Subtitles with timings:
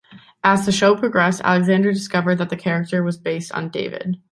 [0.43, 4.17] As the show progressed, Alexander discovered that the character was based on David.